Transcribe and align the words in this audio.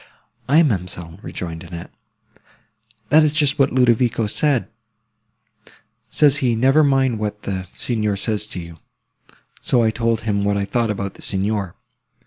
"Aye, 0.49 0.63
ma'amselle," 0.63 1.19
rejoined 1.21 1.63
Annette, 1.63 1.91
"that 3.09 3.21
is 3.21 3.31
just 3.33 3.59
what 3.59 3.71
Ludovico 3.71 4.25
said: 4.25 4.67
says 6.09 6.37
he, 6.37 6.55
Never 6.55 6.83
mind 6.83 7.19
what 7.19 7.43
the 7.43 7.67
Signor 7.71 8.17
says 8.17 8.47
to 8.47 8.59
you. 8.59 8.77
So 9.61 9.83
I 9.83 9.91
told 9.91 10.21
him 10.21 10.43
what 10.43 10.57
I 10.57 10.65
thought 10.65 10.89
about 10.89 11.13
the 11.13 11.21
Signor. 11.21 11.75